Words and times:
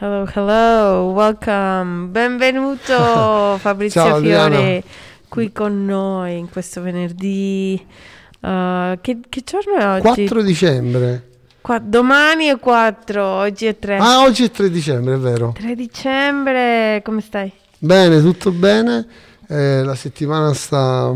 Hello, 0.00 0.28
hello, 0.32 1.10
welcome, 1.12 2.06
benvenuto 2.06 3.56
Fabrizio 3.58 4.00
Ciao. 4.00 4.20
Fiore 4.20 4.82
qui 5.28 5.50
con 5.52 5.84
noi 5.84 6.38
in 6.38 6.48
questo 6.48 6.80
venerdì. 6.80 7.84
uh, 8.40 8.98
che, 9.00 9.18
che 9.28 9.42
giorno 9.44 9.76
è 9.76 9.86
oggi? 9.86 10.26
4 10.26 10.42
dicembre. 10.42 11.26
Qua- 11.60 11.80
domani 11.80 12.46
è 12.46 12.58
4, 12.58 13.24
oggi 13.24 13.66
è 13.66 13.76
3. 13.78 13.96
Ah, 13.96 14.22
oggi 14.22 14.44
è 14.44 14.50
3 14.50 14.70
dicembre, 14.70 15.14
è 15.14 15.18
vero. 15.18 15.52
3 15.58 15.74
dicembre, 15.74 17.02
come 17.04 17.20
stai? 17.20 17.52
Bene, 17.78 18.20
tutto 18.20 18.52
bene. 18.52 19.06
Eh, 19.48 19.82
la 19.82 19.94
settimana 19.94 20.52
sta, 20.54 21.12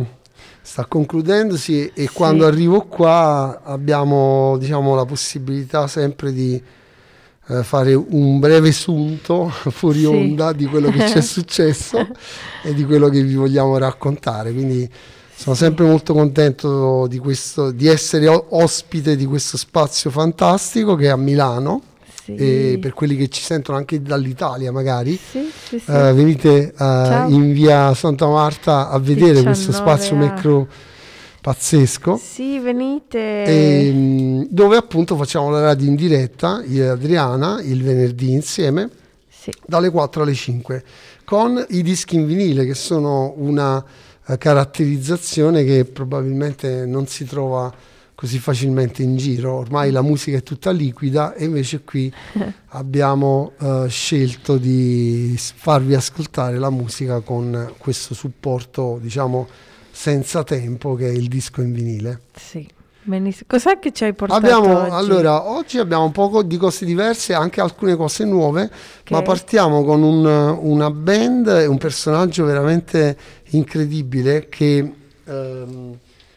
sta 0.61 0.87
concludendosi 0.87 1.93
e 1.95 2.07
Sì. 2.07 2.13
quando 2.13 2.47
arrivo 2.47 2.83
qua 2.83 3.61
abbiamo 3.63 4.57
diciamo, 4.59 4.95
la 4.97 5.05
possibilità 5.05 5.87
sempre 5.87 6.33
di 6.33 6.61
eh, 7.59 7.63
fare 7.65 7.95
un 7.95 8.39
breve 8.39 8.73
sunto 8.73 9.49
fuori 9.71 10.01
Sì. 10.01 10.07
onda 10.07 10.53
di 10.53 10.67
quello 10.67 10.91
che 10.91 11.07
ci 11.09 11.19
è 11.19 11.21
successo 11.23 12.07
e 12.63 12.75
di 12.75 12.85
quello 12.85 13.09
che 13.09 13.23
vi 13.23 13.35
vogliamo 13.35 13.77
raccontare. 13.79 14.53
Quindi 14.53 14.89
sono 15.35 15.55
sempre 15.57 15.85
molto 15.87 16.13
contento 16.15 17.07
di, 17.09 17.19
questo, 17.19 17.71
di 17.73 17.89
essere 17.89 18.29
ospite 18.29 19.17
di 19.17 19.27
questo 19.27 19.57
spazio 19.57 20.11
fantastico 20.11 20.95
che 20.95 21.07
è 21.07 21.09
a 21.09 21.17
Milano. 21.17 21.83
Sì. 22.25 22.37
E 22.37 22.79
per 22.81 22.93
quelli 22.95 23.17
che 23.17 23.27
ci 23.29 23.43
sentono 23.43 23.77
anche 23.77 24.01
dall'Italia 24.01 24.71
magari, 24.71 25.19
Sì, 25.19 25.51
sì, 25.67 25.79
sì. 25.81 25.91
eh, 25.91 26.13
venite 26.13 26.73
Ciao. 26.77 27.29
in 27.29 27.53
via 27.53 27.93
Santa 27.95 28.29
Marta 28.29 28.89
a 28.91 28.99
vedere 29.01 29.43
questo 29.43 29.73
19 29.73 29.73
spazio 29.73 30.15
A. 30.15 30.19
macro 30.19 30.69
pazzesco. 31.43 32.17
Sì, 32.17 32.59
venite. 32.61 33.45
E, 33.45 33.93
mh, 33.93 34.47
dove 34.49 34.77
appunto 34.77 35.17
facciamo 35.17 35.51
la 35.51 35.61
radio 35.61 35.89
in 35.89 35.97
diretta, 35.97 36.63
io 36.65 36.85
e 36.85 36.89
Adriana, 36.89 37.61
il 37.61 37.83
venerdì 37.83 38.31
insieme, 38.33 38.89
Sì. 39.29 39.51
dalle 39.67 39.91
4 39.91 40.23
alle 40.23 40.35
5, 40.35 40.85
con 41.25 41.63
i 41.71 41.83
dischi 41.83 42.15
in 42.15 42.27
vinile, 42.27 42.65
che 42.65 42.75
sono 42.75 43.35
una 43.37 43.85
eh, 44.29 44.39
caratterizzazione 44.39 45.65
che 45.65 45.85
probabilmente 45.85 46.87
non 46.87 47.07
si 47.09 47.25
trova 47.25 47.73
così 48.15 48.39
facilmente 48.39 49.03
in 49.03 49.17
giro. 49.17 49.55
Ormai 49.55 49.91
la 49.91 50.03
musica 50.03 50.37
è 50.37 50.43
tutta 50.45 50.71
liquida 50.71 51.35
e 51.35 51.45
invece 51.47 51.81
qui 51.83 52.13
abbiamo 52.71 53.53
eh, 53.61 53.87
scelto 53.89 54.59
di 54.59 55.35
farvi 55.39 55.95
ascoltare 55.95 56.57
la 56.59 56.71
musica 56.71 57.19
con 57.19 57.73
questo 57.79 58.15
supporto, 58.15 59.01
diciamo, 59.03 59.49
senza 60.07 60.43
tempo 60.43 60.95
che 60.97 61.07
è 61.07 61.13
il 61.13 61.29
disco 61.29 61.61
in 61.61 61.73
vinile. 61.73 62.23
Sì. 62.35 62.69
Benissimo. 63.05 63.45
Cos'è 63.49 63.79
che 63.79 63.93
ci 63.93 64.03
hai 64.05 64.15
portato 64.15 64.41
Abbiamo, 64.45 64.81
oggi? 64.83 64.91
allora, 64.95 65.49
oggi 65.49 65.79
abbiamo 65.79 66.05
un 66.05 66.13
po' 66.13 66.43
di 66.43 66.57
cose 66.57 66.85
diverse, 66.85 67.35
anche 67.35 67.61
alcune 67.61 67.95
cose 67.95 68.25
nuove, 68.25 68.69
ma 69.11 69.19
Ok. 69.19 69.25
partiamo 69.25 69.85
con 69.85 70.03
un- 70.03 70.57
una 70.61 70.91
band 70.91 71.47
e 71.49 71.67
un 71.67 71.79
personaggio 71.79 72.45
veramente 72.45 73.17
incredibile 73.51 74.49
che 74.49 74.93
ehm, 75.25 75.97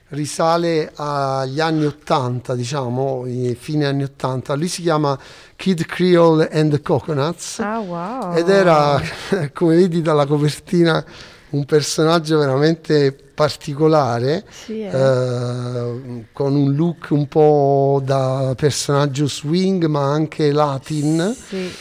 risale 0.09 0.91
agli 0.95 1.59
anni 1.59 1.85
80, 1.85 2.53
diciamo, 2.55 3.25
fine 3.57 3.85
anni 3.85 4.03
80. 4.03 4.53
Lui 4.55 4.67
si 4.67 4.83
chiama 4.83 5.17
Kid 5.55 5.85
Creole 5.85 6.49
and 6.51 6.71
the 6.71 6.81
Coconuts 6.81 7.59
Ah, 7.59 7.79
wow. 7.79 8.33
ed 8.35 8.47
era, 8.47 9.01
come 9.53 9.75
vedi 9.75 10.01
dalla 10.03 10.25
copertina, 10.27 11.03
un 11.49 11.65
personaggio 11.65 12.37
veramente 12.37 13.17
particolare 13.35 14.45
Sì, 14.49 14.81
eh. 14.81 14.87
eh, 14.87 16.25
con 16.33 16.55
un 16.55 16.73
look 16.73 17.07
un 17.11 17.27
po' 17.27 18.01
da 18.03 18.53
personaggio 18.57 19.27
swing 19.27 19.85
ma 19.85 20.11
anche 20.11 20.51
latin 20.51 21.35
Sì. 21.47 21.71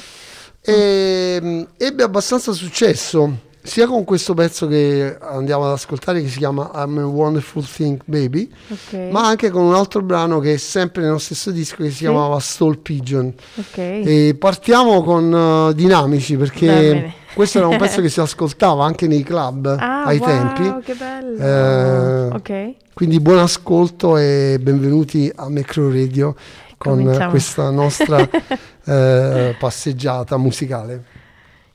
e 0.61 1.39
mh, 1.41 1.67
ebbe 1.79 2.03
abbastanza 2.03 2.53
successo 2.53 3.53
sia 3.67 3.87
con 3.87 4.05
questo 4.05 4.35
pezzo 4.35 4.67
che 4.67 5.17
andiamo 5.23 5.65
ad 5.65 5.71
ascoltare 5.73 6.21
che 6.21 6.29
si 6.29 6.37
chiama 6.37 6.71
I'm 6.75 6.99
a 6.99 7.07
Wonderful 7.07 7.65
Thing 7.67 7.99
Baby 8.05 8.51
Ok. 8.69 9.09
ma 9.11 9.27
anche 9.27 9.49
con 9.49 9.63
un 9.63 9.75
altro 9.75 10.03
brano 10.03 10.39
che 10.39 10.53
è 10.53 10.57
sempre 10.59 11.01
nello 11.03 11.17
stesso 11.17 11.51
disco 11.51 11.77
che 11.77 11.85
si 11.89 11.93
Sì. 11.97 11.99
chiamava 12.03 12.39
Stall 12.41 12.79
Pigeon 12.83 13.33
Ok. 13.55 13.79
e 13.79 14.37
partiamo 14.39 15.03
con 15.03 15.69
eh, 15.71 15.75
Dinamici 15.75 16.37
perché. 16.37 17.23
Questo 17.35 17.59
era 17.59 17.67
un 17.69 17.77
pezzo 17.77 18.01
che 18.01 18.09
si 18.11 18.21
ascoltava 18.21 18.85
anche 18.85 19.07
nei 19.07 19.23
club 19.23 19.67
Ah, 19.79 20.05
ai 20.05 20.19
wow, 20.19 20.27
tempi 20.27 20.85
che 20.85 20.95
bello. 20.95 21.37
Eh, 21.39 22.27
ok. 22.35 22.75
quindi 22.95 23.21
buon 23.21 23.39
ascolto 23.39 24.17
e 24.17 24.59
benvenuti 24.61 25.31
a 25.35 25.49
Macro 25.49 25.89
Radio 25.91 26.35
con 26.79 26.99
Cominciamo. 26.99 27.31
questa 27.31 27.71
nostra 27.71 28.19
eh, 28.85 29.57
passeggiata 29.59 30.37
musicale. 30.37 31.05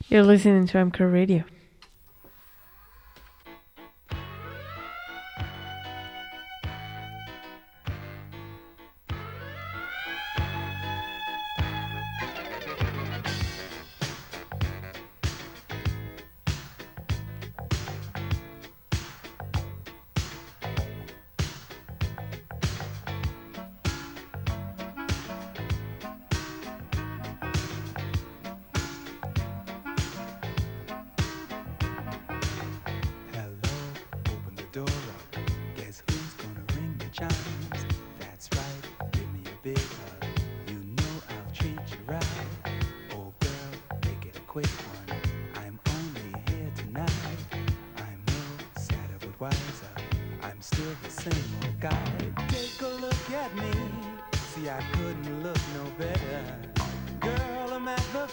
You're 0.08 0.26
listening 0.30 0.68
to 0.70 0.78
MCR 0.78 1.04
Radio. 1.10 1.44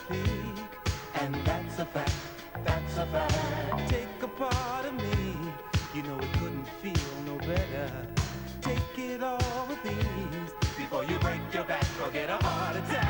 Peak, 0.09 0.57
and 1.21 1.35
that's 1.45 1.79
a 1.79 1.85
fact. 1.85 2.13
That's 2.63 2.97
a 2.97 3.05
fact. 3.07 3.89
Take 3.89 4.07
a 4.21 4.27
part 4.27 4.85
of 4.85 4.93
me. 4.93 5.35
You 5.93 6.03
know 6.03 6.17
it 6.19 6.33
couldn't 6.33 6.67
feel 6.81 7.13
no 7.25 7.37
better. 7.39 7.91
Take 8.61 8.97
it 8.97 9.23
all 9.23 9.67
with 9.67 9.85
ease 9.85 10.53
before 10.77 11.03
you 11.03 11.17
break 11.19 11.41
your 11.53 11.63
back 11.63 11.85
or 12.03 12.11
get 12.11 12.29
a 12.29 12.37
heart 12.37 12.75
attack. 12.75 13.06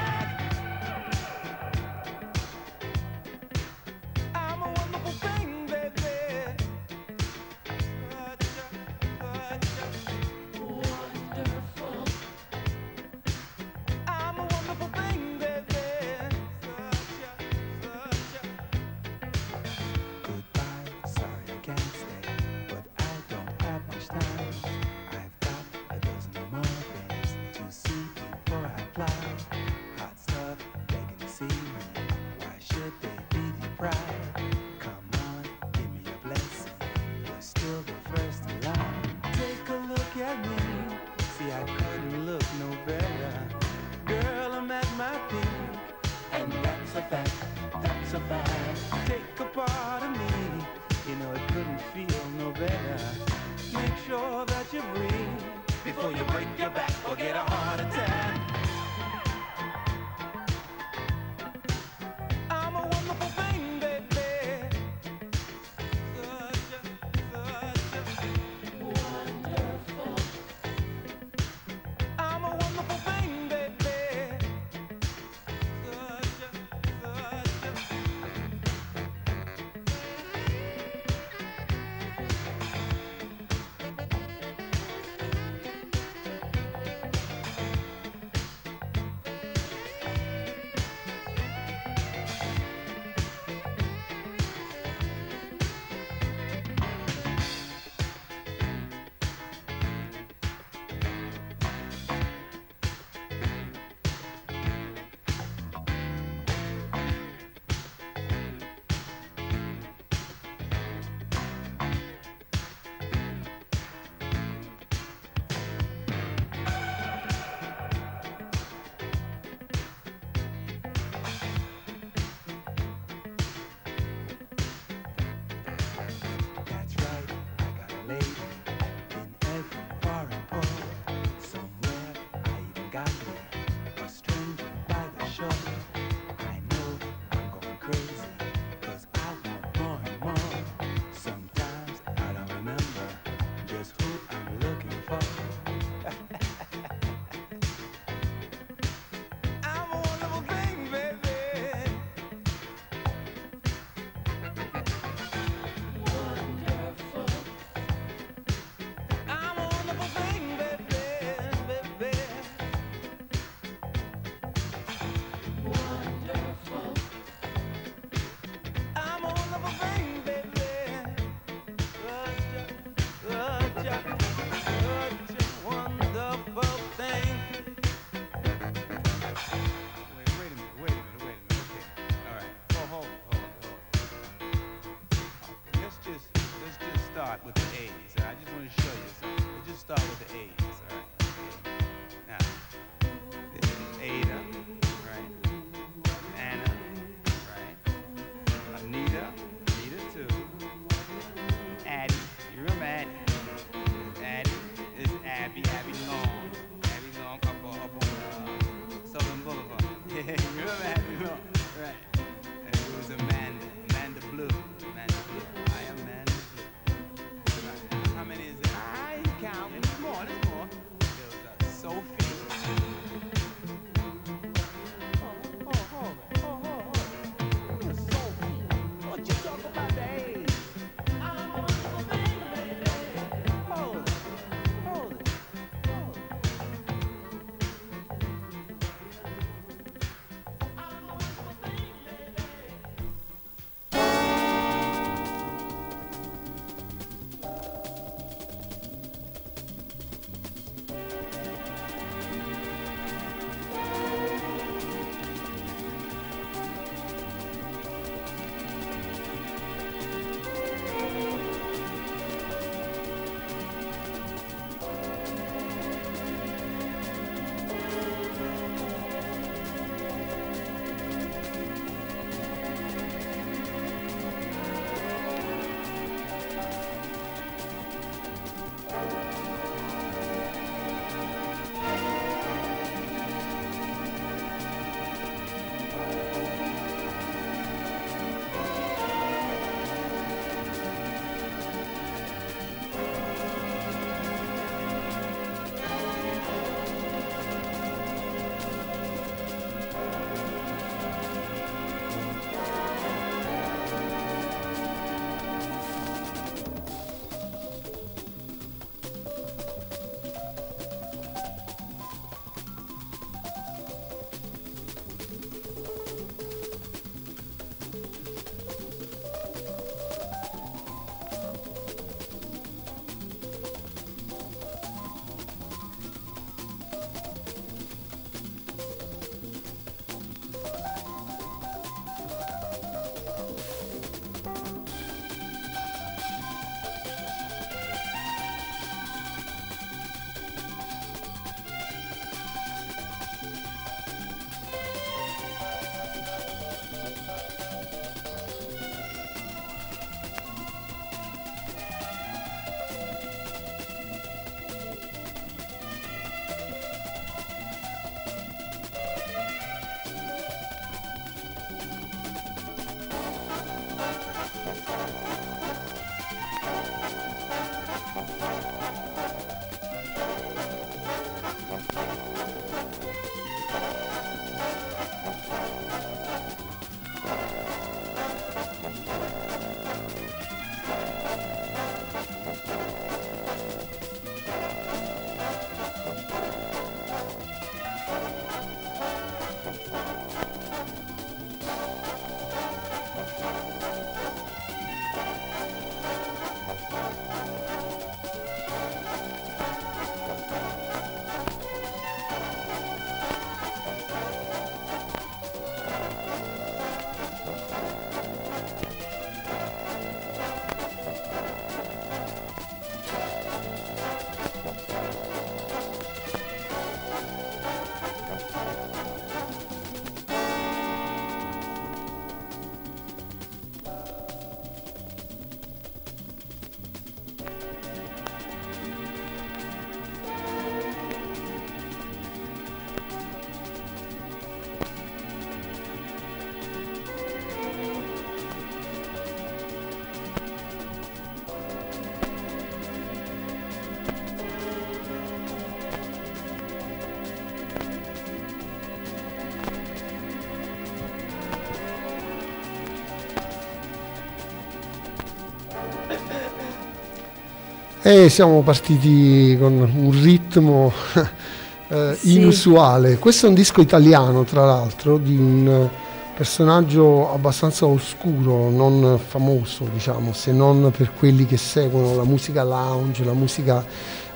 E 458.08 458.30
siamo 458.30 458.62
partiti 458.62 459.58
con 459.60 459.74
un 459.74 460.12
ritmo 460.24 460.94
eh, 461.90 462.16
Sì. 462.18 462.36
inusuale. 462.38 463.18
Questo 463.18 463.48
è 463.48 463.50
un 463.50 463.56
disco 463.56 463.82
italiano, 463.82 464.46
tra 464.46 464.64
l'altro, 464.64 465.18
di 465.18 465.36
un 465.36 465.90
personaggio 466.34 467.34
abbastanza 467.34 467.86
oscuro, 467.86 468.70
non 468.70 469.20
famoso, 469.20 469.90
diciamo, 469.92 470.32
se 470.32 470.54
non 470.54 470.90
per 470.96 471.12
quelli 471.20 471.46
che 471.46 471.58
seguono 471.58 472.16
la 472.16 472.24
musica 472.24 472.64
lounge, 472.64 473.26
la 473.26 473.34
musica 473.34 473.84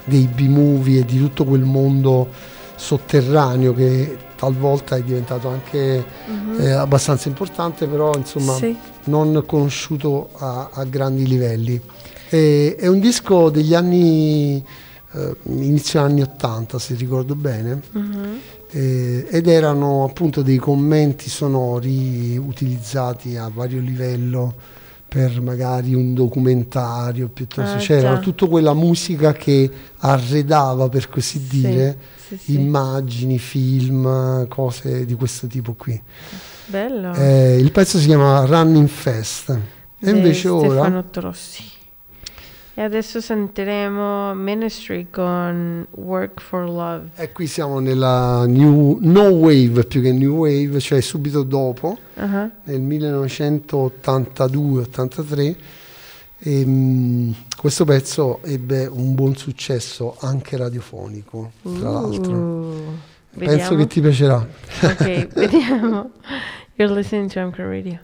dei 0.04 0.28
B-movie 0.28 1.00
e 1.00 1.06
di 1.06 1.18
tutto 1.20 1.46
quel 1.46 1.64
mondo 1.64 2.28
sotterraneo 2.76 3.74
che 3.74 4.18
talvolta 4.36 4.98
è 4.98 5.02
diventato 5.02 5.48
anche 5.48 6.04
eh, 6.60 6.72
abbastanza 6.72 7.30
importante, 7.30 7.86
però 7.88 8.12
insomma 8.18 8.54
Sì. 8.56 8.76
non 9.06 9.44
conosciuto 9.46 10.28
a, 10.40 10.72
a 10.74 10.84
grandi 10.84 11.26
livelli. 11.26 11.80
E- 12.34 12.76
è 12.80 12.88
un 12.88 13.00
disco 13.02 13.50
degli 13.50 13.74
anni, 13.74 14.64
eh, 15.14 15.36
inizio 15.48 16.00
anni 16.02 16.22
80 16.22 16.80
se 16.80 16.96
ricordo 16.96 17.36
bene, 17.36 17.82
Mhm. 17.92 18.40
eh, 18.72 19.28
ed 19.30 19.48
erano 19.48 20.06
appunto 20.06 20.42
dei 20.42 20.56
commenti 20.58 21.30
sonori 21.30 22.38
utilizzati 22.38 23.36
a 23.36 23.52
vario 23.54 23.82
livello 23.82 24.54
per 25.10 25.42
magari 25.42 25.94
un 25.94 26.14
documentario 26.14 27.28
piuttosto, 27.28 27.76
Ah, 27.76 27.80
c'era 27.82 28.14
già. 28.14 28.20
tutta 28.20 28.46
quella 28.48 28.74
musica 28.74 29.34
che 29.34 29.70
arredava 29.98 30.88
per 30.88 31.10
così 31.10 31.38
Sì, 31.38 31.60
dire 31.60 31.98
sì, 32.30 32.38
sì. 32.38 32.54
immagini, 32.54 33.38
film, 33.38 34.48
cose 34.48 35.06
di 35.06 35.14
questo 35.16 35.48
tipo 35.48 35.74
qui. 35.74 36.02
Bello. 36.68 37.14
Eh, 37.14 37.58
il 37.60 37.74
pezzo 37.74 37.98
si 38.00 38.06
chiama 38.06 38.46
Running 38.46 38.88
Fest 38.88 39.50
e 40.00 40.10
invece 40.10 40.48
ora 40.48 40.70
Stefano 40.70 41.04
Trossi. 41.10 41.64
E 42.82 42.86
adesso 42.86 43.22
sentiremo 43.22 44.34
Ministry 44.34 45.06
con 45.12 45.86
Work 45.92 46.42
for 46.42 46.68
Love. 46.68 47.10
e 47.16 47.32
qui 47.32 47.46
siamo 47.46 47.78
nella 47.78 48.48
new, 48.48 48.98
no 49.02 49.26
wave 49.26 49.84
più 49.84 50.02
che 50.02 50.12
new 50.12 50.38
wave, 50.38 50.80
cioè 50.80 51.00
subito 51.00 51.44
dopo, 51.44 51.96
Ah, 52.16 52.50
nel 52.64 52.82
1982-83. 52.82 55.56
E, 56.40 56.66
mm, 56.66 57.32
questo 57.56 57.86
pezzo 57.86 58.40
ebbe 58.42 58.88
un 58.88 59.14
buon 59.14 59.36
successo 59.36 60.18
anche 60.22 60.58
radiofonico, 60.58 61.52
tra 61.62 61.92
l'altro. 61.92 62.34
Uh, 62.34 62.84
Penso 63.38 63.52
vediamo. 63.52 63.76
che 63.78 63.86
ti 63.86 64.02
piacerà. 64.02 64.38
Ok, 64.82 65.28
vediamo. 65.38 66.10
You're 66.78 66.96
listening 66.96 67.30
to 67.32 67.40
Amco 67.42 67.62
Radio. 67.62 68.00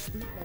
speak. 0.00 0.39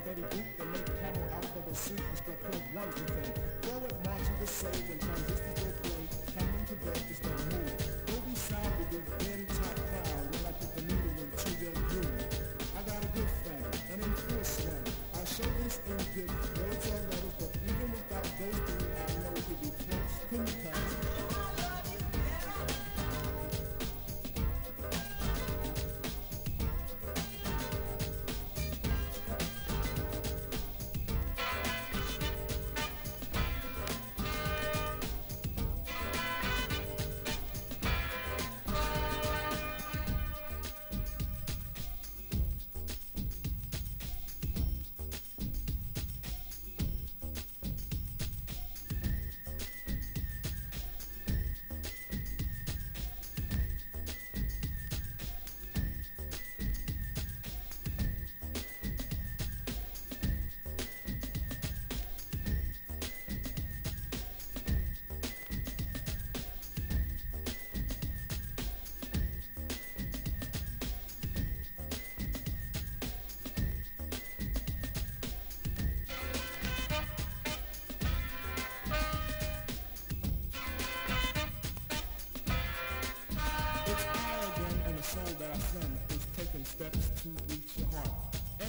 Taking 86.55 86.65
steps 86.65 87.21
to 87.21 87.27
reach 87.51 87.71
your 87.75 87.87
heart. 87.91 88.15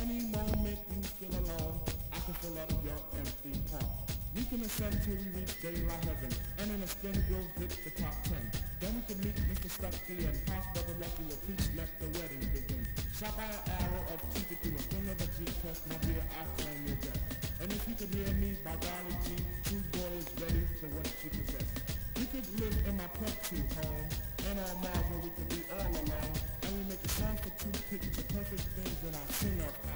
Any 0.02 0.26
moment 0.34 0.78
you 0.90 1.02
feel 1.18 1.34
alone, 1.38 1.78
I 2.10 2.18
can 2.18 2.34
fill 2.42 2.58
up 2.58 2.70
your 2.82 2.98
empty 3.14 3.54
heart. 3.70 4.10
We 4.34 4.42
can 4.50 4.60
ascend 4.66 4.98
till 5.06 5.14
we 5.14 5.28
reach 5.38 5.54
daylight 5.62 6.02
heaven. 6.02 6.30
And 6.58 6.66
in 6.74 6.82
a 6.82 6.86
spin, 6.86 7.14
we'll 7.30 7.46
hit 7.54 7.70
the 7.86 7.92
top 8.02 8.14
ten. 8.26 8.42
Then 8.80 8.90
we 8.90 9.02
can 9.06 9.18
meet 9.22 9.38
Mr. 9.46 9.70
Stucky 9.70 10.18
and 10.26 10.34
Pops 10.50 10.66
Brother 10.74 10.98
Lucky 10.98 11.24
will 11.30 11.40
preach, 11.46 11.66
let 11.78 11.90
the 12.02 12.08
wedding 12.18 12.44
begin. 12.50 12.82
Shot 13.14 13.36
by 13.38 13.46
an 13.46 13.62
arrow 13.78 14.02
of 14.12 14.18
Chica 14.34 14.54
through 14.60 14.76
a 14.76 14.84
thing 14.90 15.06
of 15.06 15.18
a 15.22 15.28
G 15.30 15.38
test, 15.62 15.86
my 15.86 15.96
dear, 16.02 16.22
I 16.26 16.42
claim 16.58 16.80
your 16.90 16.98
death. 17.06 17.22
And 17.62 17.70
if 17.70 17.82
you 17.86 17.94
could 17.94 18.10
hear 18.10 18.34
me, 18.42 18.58
by 18.66 18.74
golly 18.82 19.14
G, 19.22 19.38
true 19.62 19.84
boy 19.94 20.10
is 20.18 20.28
ready 20.42 20.64
for 20.82 20.90
what 20.90 21.06
she 21.22 21.30
possess. 21.30 21.70
We 22.18 22.26
could 22.34 22.46
live 22.58 22.76
in 22.82 22.94
my 22.98 23.08
tree 23.46 23.62
home, 23.78 24.06
and 24.50 24.58
on 24.58 24.74
Mars 24.82 25.06
where 25.06 25.22
we 25.22 25.30
could 25.38 25.48
be 25.54 25.62
all 25.70 25.86
alone 25.86 26.55
make 26.88 27.04
a 27.04 27.08
song 27.08 27.36
for 27.42 27.50
two 27.58 27.70
picks 27.90 28.16
the 28.16 28.22
perfect 28.34 28.60
things 28.60 28.96
when 29.02 29.14
I 29.14 29.32
sing 29.32 29.60
up. 29.66 29.95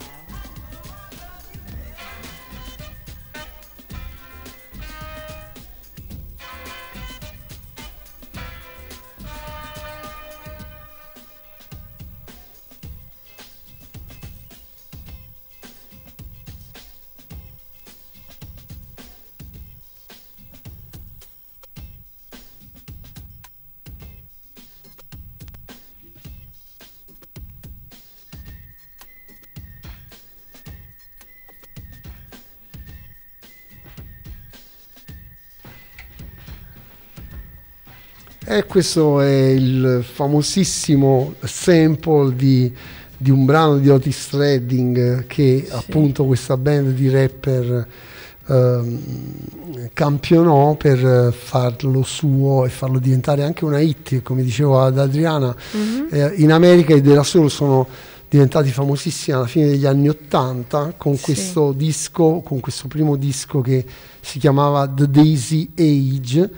E 38.53 38.65
questo 38.67 39.21
è 39.21 39.31
il 39.51 40.03
famosissimo 40.05 41.35
sample 41.41 42.35
di, 42.35 42.73
di 43.17 43.31
un 43.31 43.45
brano 43.45 43.79
di 43.79 43.89
Otis 43.89 44.33
Redding 44.33 45.25
che 45.29 45.67
Sì. 45.69 45.73
appunto 45.73 46.25
questa 46.25 46.57
band 46.57 46.89
di 46.95 47.09
rapper 47.09 47.87
ehm, 48.49 48.99
campionò 49.93 50.75
per 50.75 51.33
farlo 51.33 52.03
suo 52.03 52.65
e 52.65 52.71
farlo 52.71 52.99
diventare 52.99 53.45
anche 53.45 53.65
una 53.65 53.79
hit, 53.79 54.21
come 54.23 54.43
dicevo 54.43 54.81
ad 54.83 54.99
Adriana. 54.99 55.55
Mhm. 55.73 56.09
Eh, 56.11 56.33
in 56.39 56.51
America 56.51 56.93
i 56.93 57.01
della 57.01 57.23
Soul 57.23 57.49
sono 57.53 57.87
diventati 58.29 58.71
famosissimi 58.73 59.37
alla 59.37 59.47
fine 59.47 59.69
degli 59.69 59.87
anni 59.87 60.09
Ottanta 60.09 60.93
con 60.97 61.15
Sì. 61.17 61.23
questo 61.23 61.71
disco, 61.71 62.41
con 62.45 62.59
questo 62.59 62.89
primo 62.89 63.15
disco 63.15 63.61
che 63.61 63.85
si 64.21 64.41
chiamava 64.41 64.89
The 64.89 65.09
Daisy 65.09 65.69
Age 65.79 66.51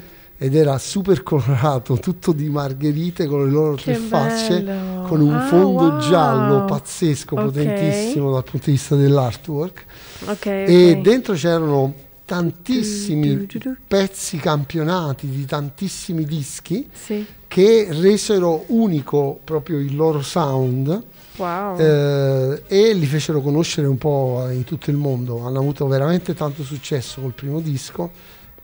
ed 0.43 0.57
era 0.57 0.77
super 0.79 1.23
colorato, 1.23 1.99
tutto 1.99 2.33
di 2.33 2.49
margherite 2.49 3.27
con 3.27 3.45
le 3.45 3.51
loro 3.51 3.75
Che 3.77 3.83
tre 3.85 3.95
facce, 3.95 4.61
bello. 4.63 5.03
con 5.07 5.21
un 5.21 5.37
Ah, 5.37 5.41
fondo 5.41 5.89
wow. 5.91 5.97
giallo 5.99 6.63
pazzesco, 6.63 7.37
Ok. 7.37 7.45
potentissimo 7.45 8.33
dal 8.33 8.43
punto 8.43 8.67
di 8.67 8.73
vista 8.73 8.97
dell'artwork. 8.97 9.85
Ok, 10.27 10.47
E 10.47 10.95
ok. 10.97 11.01
dentro 11.01 11.35
c'erano 11.35 11.95
tantissimi 12.25 13.37
Du, 13.37 13.47
du, 13.47 13.59
du, 13.59 13.77
pezzi 13.87 14.37
campionati 14.39 15.29
di 15.29 15.45
tantissimi 15.45 16.25
dischi 16.25 16.89
Sì. 16.93 17.25
che 17.47 17.87
resero 17.91 18.65
unico 18.69 19.39
proprio 19.45 19.79
il 19.79 19.95
loro 19.95 20.23
sound 20.23 21.03
Wow. 21.37 21.79
eh, 21.79 22.63
e 22.67 22.93
li 22.95 23.07
fecero 23.07 23.41
conoscere 23.41 23.87
un 23.87 23.97
po' 23.97 24.47
in 24.51 24.65
tutto 24.65 24.91
il 24.91 24.97
mondo. 24.97 25.45
Hanno 25.47 25.61
avuto 25.61 25.87
veramente 25.87 26.35
tanto 26.35 26.63
successo 26.63 27.21
col 27.21 27.33
primo 27.33 27.61
disco, 27.61 28.11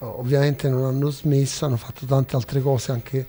ovviamente 0.01 0.69
non 0.69 0.85
hanno 0.85 1.11
smesso, 1.11 1.65
hanno 1.67 1.77
fatto 1.77 2.05
tante 2.07 2.37
altre 2.37 2.61
cose 2.61 2.93
anche 2.93 3.27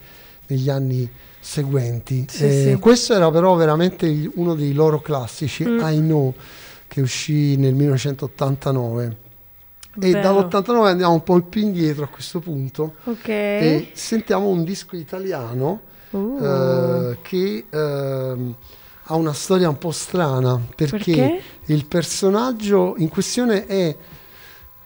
negli 0.48 0.70
anni 0.70 1.10
seguenti. 1.40 2.26
Sì, 2.30 2.46
Eh, 2.46 2.70
sì. 2.74 2.80
Questo 2.80 3.14
era 3.14 3.30
però 3.32 3.56
veramente 3.56 4.30
uno 4.36 4.56
dei 4.56 4.74
loro 4.74 5.00
classici, 5.02 5.66
Mm. 5.66 5.80
I 5.82 5.98
Know, 6.00 6.34
che 6.88 7.02
uscì 7.02 7.56
nel 7.56 7.74
1989. 7.76 9.18
E 10.02 10.12
Bello. 10.12 10.22
dall'89 10.48 10.86
andiamo 10.86 11.14
un 11.14 11.24
po' 11.24 11.42
più 11.42 11.62
indietro 11.62 12.04
a 12.06 12.08
questo 12.08 12.40
punto 12.40 12.94
Ok. 13.06 13.28
e 13.28 13.90
sentiamo 13.94 14.48
un 14.48 14.64
disco 14.64 14.96
italiano 14.96 15.82
Uh. 16.12 16.38
eh, 16.44 17.18
che 17.22 17.66
ehm, 17.70 18.56
ha 19.04 19.16
una 19.16 19.34
storia 19.34 19.70
un 19.70 19.78
po' 19.78 19.92
strana 19.92 20.60
perché, 20.76 20.98
Perché? 20.98 21.42
il 21.66 21.86
personaggio 21.86 22.96
in 22.98 23.10
questione 23.10 23.66
è 23.68 23.96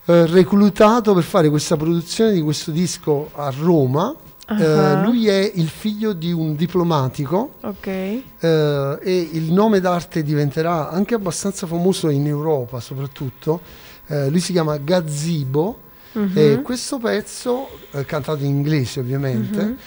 eh, 0.05 0.25
reclutato 0.27 1.13
per 1.13 1.23
fare 1.23 1.49
questa 1.49 1.77
produzione 1.77 2.31
di 2.33 2.41
questo 2.41 2.71
disco 2.71 3.29
a 3.33 3.51
Roma. 3.57 4.13
Eh, 4.49 4.61
Ah. 4.65 5.01
lui 5.01 5.29
è 5.29 5.51
il 5.55 5.69
figlio 5.69 6.11
di 6.11 6.33
un 6.33 6.55
diplomatico 6.57 7.53
Ok. 7.61 7.87
eh, 7.87 8.21
e 9.01 9.29
il 9.31 9.53
nome 9.53 9.79
d'arte 9.79 10.21
diventerà 10.21 10.89
anche 10.89 11.13
abbastanza 11.15 11.65
famoso 11.65 12.09
in 12.09 12.27
Europa 12.27 12.81
soprattutto. 12.81 13.61
Eh, 14.07 14.29
lui 14.29 14.41
si 14.41 14.51
chiama 14.51 14.75
Gazzibo 14.77 15.77
Mhm. 16.11 16.31
e 16.37 16.61
questo 16.61 16.99
pezzo, 16.99 17.69
eh, 17.91 18.05
cantato 18.05 18.43
in 18.43 18.49
inglese 18.49 18.99
ovviamente, 18.99 19.63
Mhm. 19.63 19.77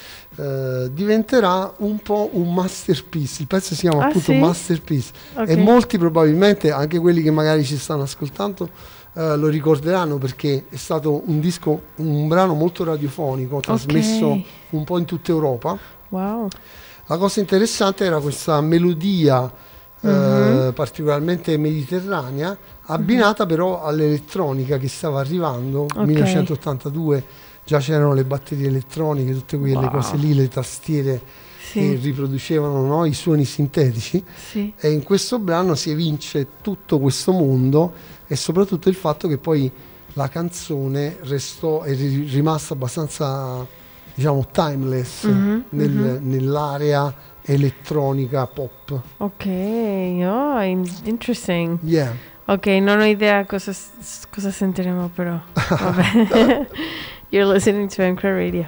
eh, 0.45 0.91
diventerà 0.93 1.75
un 1.79 1.99
po' 1.99 2.31
un 2.33 2.53
masterpiece. 2.55 3.43
Il 3.43 3.49
pezzo 3.49 3.75
si 3.75 3.83
chiama 3.83 4.05
Ah, 4.05 4.07
appunto 4.07 4.33
sì? 4.33 4.39
Masterpiece 4.39 5.13
Ok. 5.35 5.49
e 5.51 5.57
molti 5.57 5.99
probabilmente, 5.99 6.73
anche 6.73 6.99
quelli 6.99 7.23
che 7.23 7.31
magari 7.31 7.63
ci 7.63 7.77
stanno 7.77 8.03
ascoltando, 8.03 8.69
eh, 9.17 9.37
lo 9.37 9.49
ricorderanno 9.49 10.19
perché 10.19 10.67
è 10.69 10.77
stato 10.77 11.23
un 11.27 11.41
disco, 11.41 11.81
un 11.97 12.29
brano 12.29 12.53
molto 12.55 12.85
radiofonico, 12.85 13.61
trasmesso 13.61 14.27
Ok. 14.27 14.45
un 14.71 14.85
po' 14.85 14.99
in 14.99 15.07
tutta 15.07 15.31
Europa. 15.33 15.79
Wow. 16.11 16.49
La 17.07 17.17
cosa 17.17 17.41
interessante 17.41 18.05
era 18.05 18.21
questa 18.21 18.61
melodia 18.61 19.51
eh, 20.03 20.09
Mhm. 20.09 20.73
particolarmente 20.75 21.57
mediterranea, 21.57 22.57
abbinata 22.89 23.47
però 23.47 23.83
all'elettronica 23.83 24.77
che 24.77 24.89
stava 24.89 25.19
arrivando. 25.21 25.87
Nel 25.95 26.01
Ok. 26.03 26.07
1982 26.09 27.25
già 27.65 27.79
c'erano 27.79 28.13
le 28.13 28.25
batterie 28.25 28.69
elettroniche, 28.69 29.33
tutte 29.33 29.59
quelle 29.59 29.75
Wow. 29.77 29.89
cose 29.91 30.17
lì, 30.17 30.35
le 30.35 30.49
tastiere 30.49 31.21
che 31.73 31.81
Sì. 31.81 31.95
riproducevano 31.97 32.83
no, 32.87 33.05
i 33.07 33.15
suoni 33.15 33.45
sintetici. 33.45 34.23
Sì. 34.51 34.73
E 34.79 34.91
in 34.91 35.03
questo 35.03 35.39
brano 35.41 35.75
si 35.75 35.91
evince 35.91 36.47
tutto 36.61 36.99
questo 37.01 37.33
mondo 37.33 37.93
e 38.27 38.37
soprattutto 38.37 38.89
il 38.89 38.95
fatto 38.95 39.29
che 39.29 39.39
poi 39.39 39.71
la 40.15 40.29
canzone 40.29 41.19
restò, 41.23 41.83
è 41.83 41.95
ri- 41.95 42.27
rimasta 42.31 42.75
abbastanza, 42.75 43.67
diciamo, 44.15 44.47
timeless 44.51 45.25
Mhm, 45.25 45.65
nel- 45.71 45.91
mhm. 45.91 46.29
nell'area 46.31 47.15
elettronica 47.43 48.47
pop. 48.47 48.99
Ok. 49.19 49.45
Oh, 49.47 50.61
in- 50.63 50.91
interesting. 51.05 51.79
Yeah. 51.83 52.13
Ok, 52.47 52.67
non 52.67 53.01
ho 53.01 53.05
idea 53.05 53.45
cosa, 53.45 53.73
cosa 54.31 54.51
sentiremo 54.51 55.11
però. 55.15 55.39
Vabbè. 55.69 56.67
You're 57.31 57.53
listening 57.53 57.89
to 57.91 58.03
Anchor 58.03 58.33
Radio. 58.33 58.67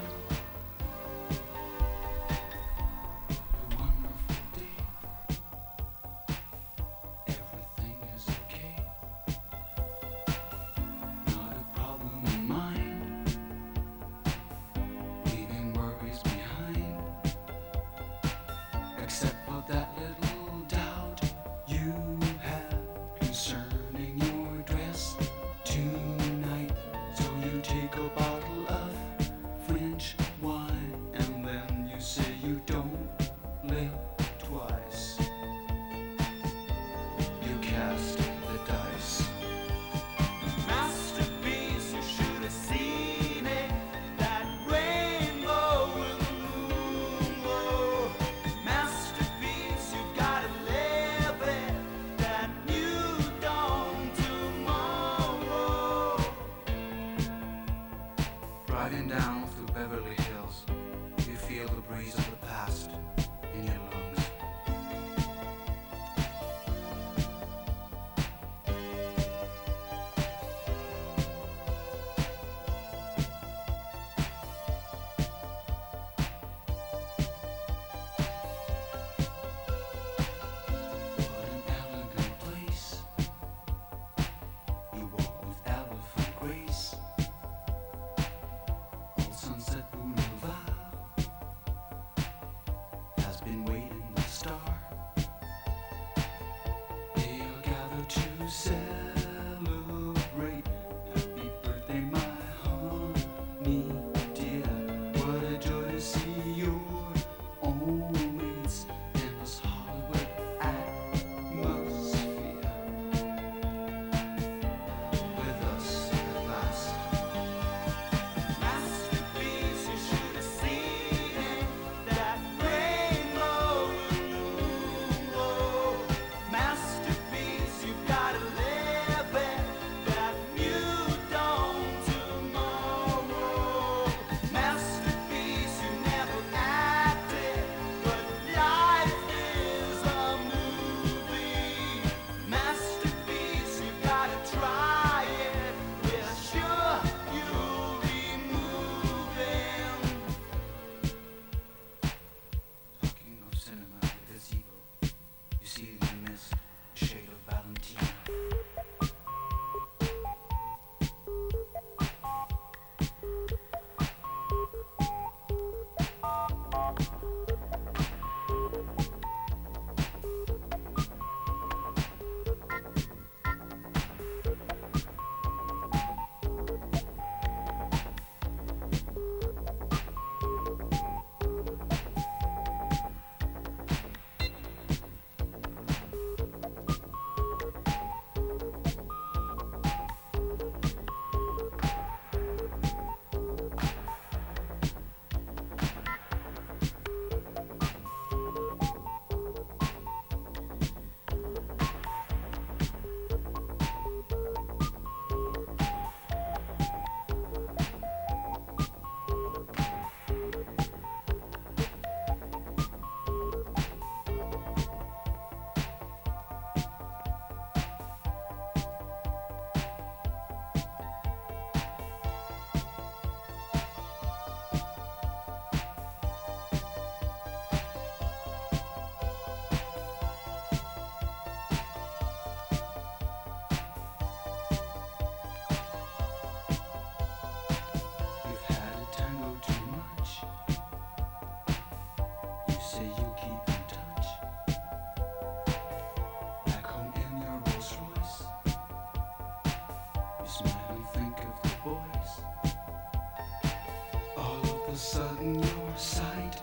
sudden 254.98 255.54
your 255.54 255.96
sight 255.96 256.56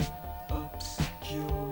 obscures. 0.49 1.64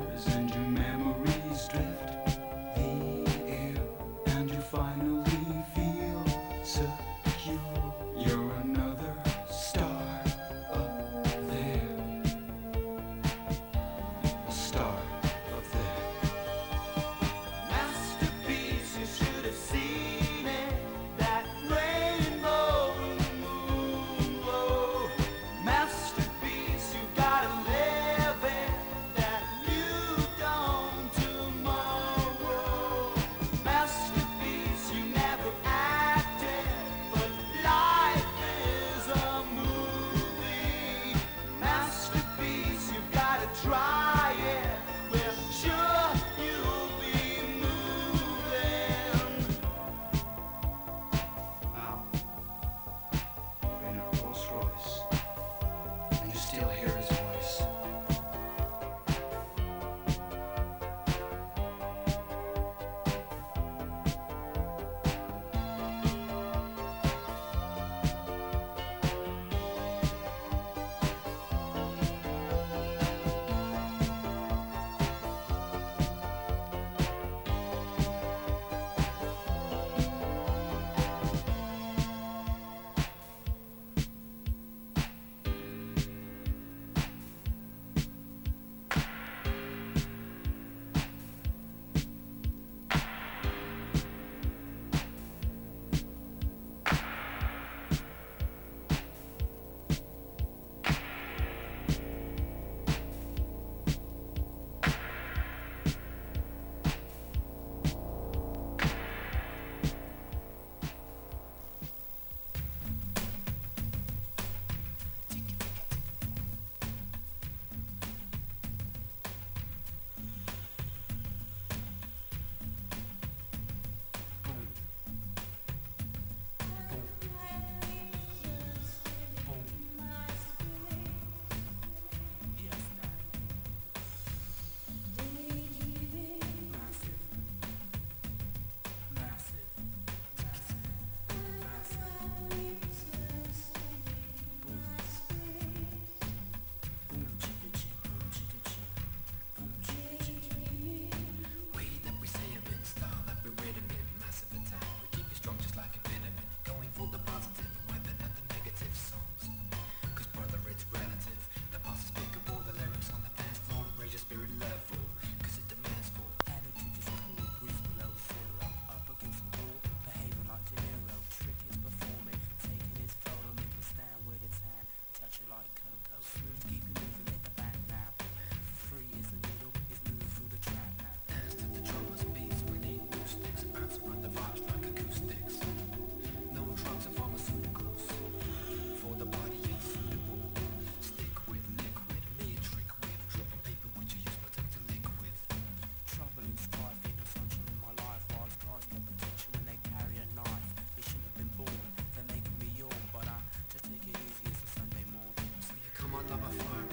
love 206.30 206.44
a 206.44 206.64
farm 206.64 206.93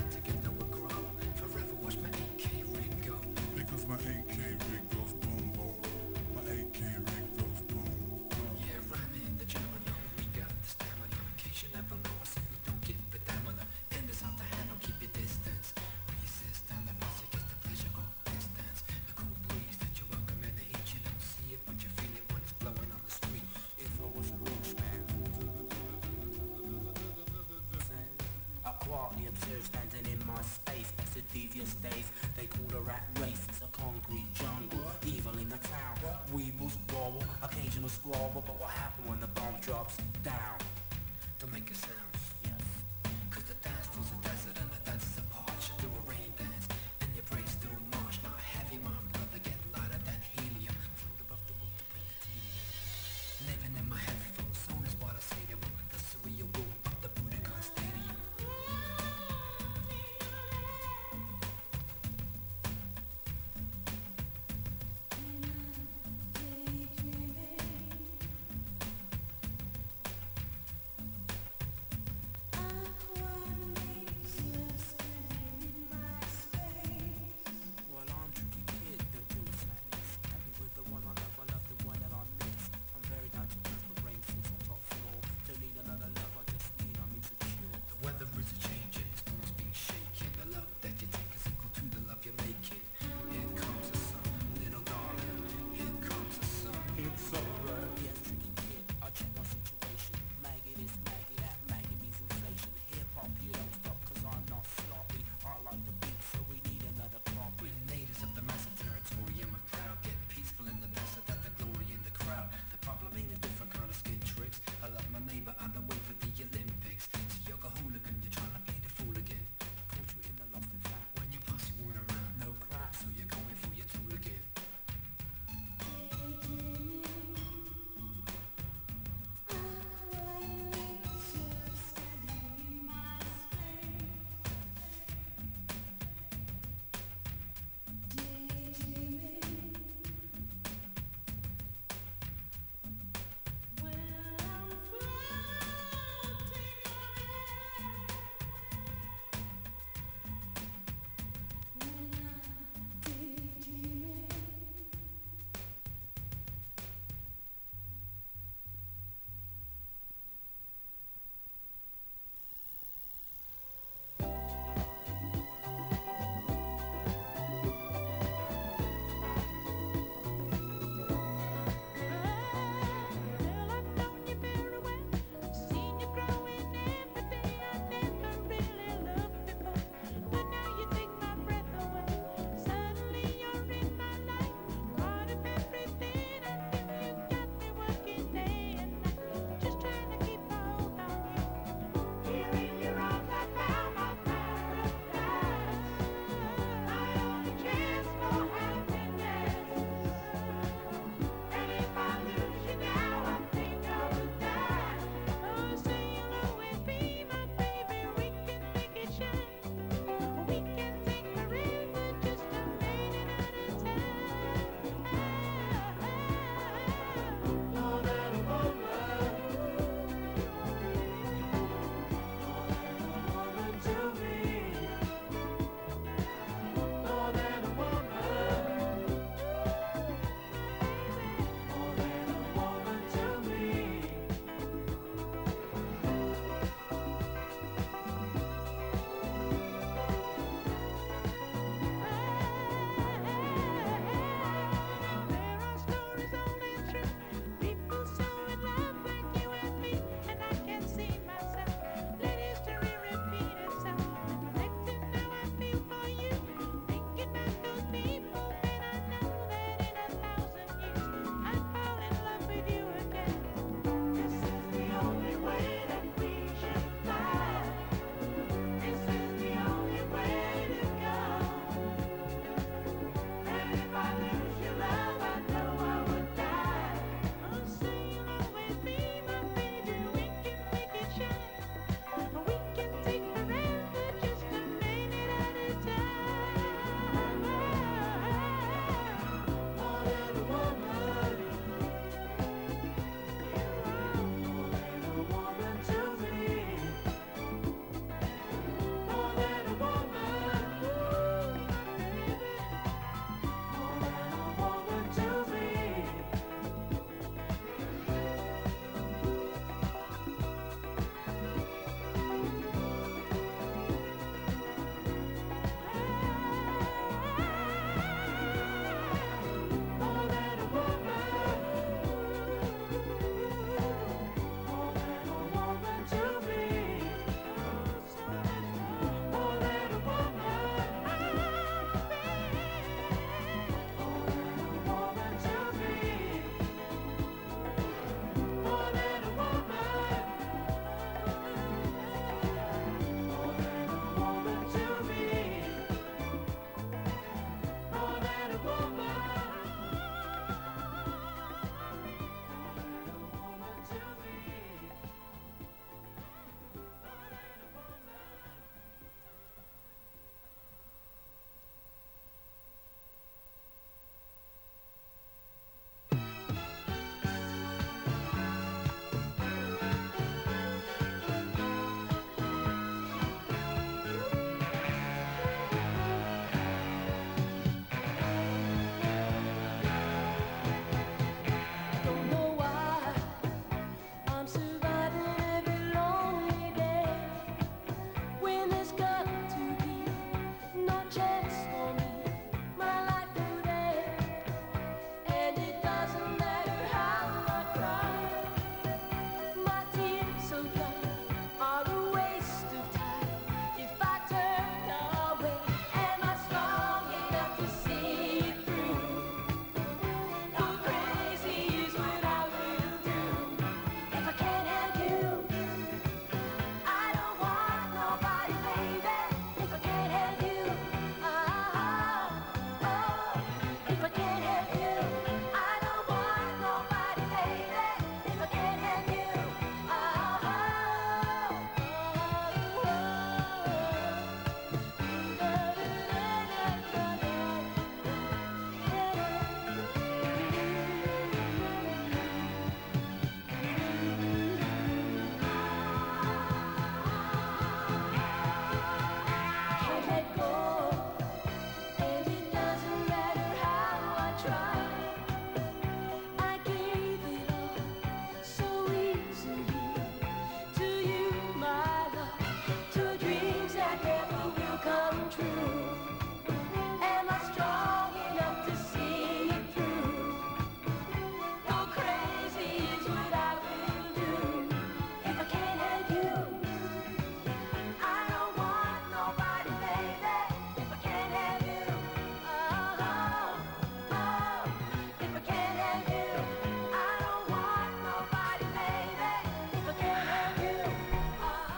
Standing 29.58 30.12
in 30.12 30.26
my 30.26 30.40
space, 30.42 30.92
that's 30.96 31.16
a 31.16 31.22
devious 31.34 31.74
days 31.74 32.06
They 32.36 32.46
call 32.46 32.66
the 32.68 32.80
rat 32.80 33.06
race, 33.20 33.44
it's 33.48 33.60
a 33.60 33.76
concrete 33.76 34.32
jungle 34.34 34.86
Evil 35.04 35.36
in 35.38 35.48
the 35.48 35.58
town, 35.58 35.96
weebles 36.32 36.76
brawl 36.86 37.22
Occasional 37.42 37.88
squabble, 37.88 38.44
but 38.46 38.58
what 38.60 38.70
happens 38.70 39.08
when 39.08 39.20
the 39.20 39.26
bomb 39.26 39.60
drops 39.60 39.96
down? 40.22 40.69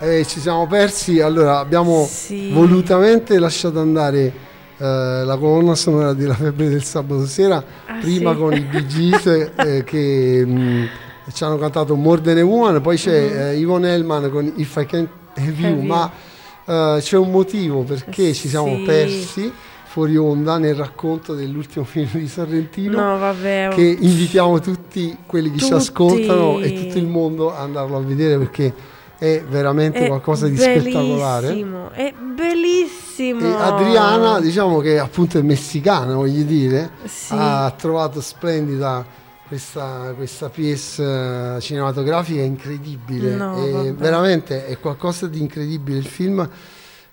Eh, 0.03 0.24
ci 0.26 0.40
siamo 0.40 0.66
persi. 0.66 1.20
Allora, 1.20 1.59
abbiamo 1.59 2.05
Sì. 2.09 2.50
volutamente 2.53 3.38
lasciato 3.38 3.78
andare 3.80 4.32
eh, 4.78 4.84
la 5.24 5.36
colonna 5.38 5.74
sonora 5.74 6.12
della 6.12 6.34
febbre 6.34 6.68
del 6.68 6.82
sabato 6.82 7.24
sera, 7.26 7.62
Ah, 7.86 7.98
prima 8.00 8.32
sì? 8.32 8.38
con 8.38 8.53
i 8.55 8.61
Bee 8.61 8.86
Gees 8.86 9.26
eh, 9.57 9.84
che 9.86 10.44
mh, 10.44 10.88
ci 11.32 11.44
hanno 11.44 11.57
cantato 11.59 11.94
More 11.94 12.20
Than 12.20 12.38
a 12.38 12.44
Woman, 12.44 12.80
poi 12.80 12.96
c'è 12.96 13.50
eh, 13.53 13.59
Yvonne 13.59 13.92
Hellman 13.94 14.28
con 14.30 14.53
If 14.57 14.74
I 14.76 14.86
Can't 14.86 15.09
Have 15.36 15.53
You, 15.57 15.80
ma 15.82 16.11
eh, 16.66 16.98
c'è 17.00 17.16
un 17.16 17.30
motivo 17.30 17.82
perché 17.82 18.32
ci 18.34 18.48
siamo 18.48 18.74
Sì. 18.76 18.82
persi 18.82 19.53
fuori 19.84 20.16
onda 20.16 20.57
nel 20.59 20.74
racconto 20.74 21.34
dell'ultimo 21.34 21.84
film 21.86 22.09
di 22.14 22.26
Sorrentino. 22.26 23.00
No, 23.00 23.18
vabbè. 23.18 23.68
oh. 23.70 23.74
Che 23.76 23.82
invitiamo 24.00 24.59
tutti 24.59 25.16
quelli 25.26 25.50
che 25.53 25.59
ci 25.59 25.64
Tutti. 25.68 25.74
ascoltano 25.76 26.59
e 26.61 26.72
tutto 26.72 26.98
il 26.98 27.07
mondo 27.07 27.55
ad 27.55 27.62
andarlo 27.62 27.98
a 27.98 28.00
vedere 28.00 28.36
perché 28.38 28.72
è 29.23 29.41
veramente 29.49 30.01
È 30.01 30.07
qualcosa 30.09 30.49
di 30.49 30.57
spettacolare. 30.57 31.55
È 31.93 32.12
bellissimo. 32.12 33.41
E 33.47 33.53
Adriana, 33.55 34.41
diciamo 34.41 34.81
che 34.81 34.99
appunto 34.99 35.39
è 35.39 35.43
messicana, 35.43 36.14
voglio 36.16 36.43
dire, 36.43 36.91
Sì. 37.05 37.33
ha 37.37 37.73
trovato 37.77 38.20
splendida 38.20 39.07
questa, 39.47 40.12
questa 40.16 40.49
pièce 40.49 41.05
eh, 41.05 41.61
cinematografica 41.61 42.41
incredibile. 42.43 43.37
No, 43.37 43.55
vabbè. 43.70 43.93
veramente 43.95 44.66
è 44.66 44.77
qualcosa 44.81 45.29
di 45.29 45.41
incredibile 45.41 45.99
il 45.99 46.07
film. 46.07 46.49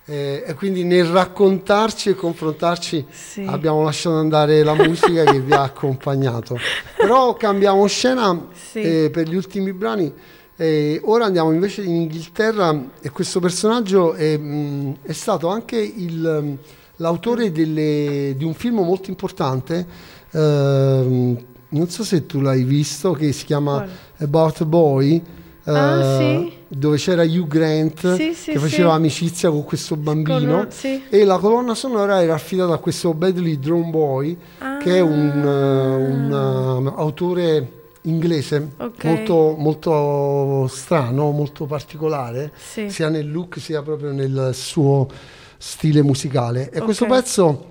eh, 0.06 0.42
e 0.44 0.54
quindi 0.54 0.82
nel 0.82 1.04
raccontarci 1.04 2.08
e 2.08 2.14
confrontarci 2.16 3.06
Sì. 3.10 3.44
abbiamo 3.48 3.84
lasciato 3.84 4.16
andare 4.16 4.64
la 4.64 4.74
musica 4.74 5.22
che 5.22 5.38
vi 5.38 5.52
ha 5.52 5.62
accompagnato. 5.70 6.58
Però 6.96 7.34
cambiamo 7.34 7.86
scena 7.86 8.36
Sì. 8.52 8.80
eh, 8.80 9.10
per 9.10 9.28
gli 9.28 9.36
ultimi 9.36 9.72
brani. 9.72 10.12
E 10.60 11.00
ora 11.04 11.24
andiamo 11.24 11.52
invece 11.52 11.82
in 11.84 12.02
Inghilterra 12.02 12.78
e 13.00 13.08
questo 13.08 13.40
personaggio 13.40 14.12
è, 14.12 14.36
mh, 14.36 14.96
è 15.00 15.12
stato 15.12 15.48
anche 15.48 15.78
il, 15.78 16.18
mh, 16.20 16.56
l'autore 16.96 17.50
delle- 17.50 18.34
di 18.36 18.44
un 18.44 18.52
film 18.52 18.80
molto 18.80 19.08
importante, 19.08 19.86
ehm, 20.32 21.38
non 21.70 21.88
so 21.88 22.04
se 22.04 22.26
tu 22.26 22.42
l'hai 22.42 22.62
visto, 22.64 23.12
che 23.12 23.32
si 23.32 23.46
chiama 23.46 23.76
Quale? 23.76 23.90
About 24.18 24.64
Boy, 24.64 25.22
Ah, 25.64 25.98
eh, 25.98 26.16
sì? 26.18 26.52
dove 26.68 26.98
c'era 26.98 27.22
Hugh 27.22 27.46
Grant 27.46 28.14
Sì, 28.16 28.34
sì, 28.34 28.50
che 28.52 28.58
faceva 28.58 28.92
amicizia 28.92 29.48
con 29.50 29.64
questo 29.64 29.96
bambino. 29.96 30.66
Sì. 30.68 31.04
E 31.08 31.24
la 31.24 31.38
colonna 31.38 31.74
sonora 31.74 32.20
era 32.22 32.34
affidata 32.34 32.74
a 32.74 32.78
questo 32.78 33.14
Badly 33.14 33.58
Drone 33.58 33.88
Boy, 33.90 34.36
che 34.82 34.96
è 34.96 35.00
un, 35.00 35.42
eh, 35.42 35.94
un, 36.06 36.32
um, 36.32 36.92
autore 36.96 37.78
inglese 38.02 38.70
Ok. 38.78 39.04
molto, 39.04 39.54
molto 39.58 40.66
strano, 40.68 41.30
molto 41.30 41.66
particolare, 41.66 42.52
Sì. 42.56 42.88
sia 42.90 43.08
nel 43.08 43.30
look 43.30 43.58
sia 43.60 43.82
proprio 43.82 44.12
nel 44.12 44.50
suo 44.54 45.06
stile 45.58 46.02
musicale. 46.02 46.70
E 46.70 46.80
questo 46.80 47.04
Ok. 47.04 47.10
pezzo 47.10 47.64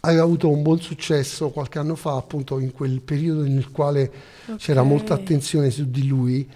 aveva 0.00 0.22
avuto 0.22 0.48
un 0.50 0.62
buon 0.62 0.80
successo 0.80 1.50
qualche 1.50 1.78
anno 1.78 1.96
fa, 1.96 2.14
appunto 2.16 2.58
in 2.58 2.70
quel 2.72 3.00
periodo 3.00 3.42
nel 3.42 3.70
quale 3.70 4.10
c'era 4.56 4.82
Ok. 4.82 4.86
molta 4.86 5.14
attenzione 5.14 5.70
su 5.70 5.90
di 5.90 6.06
lui. 6.06 6.48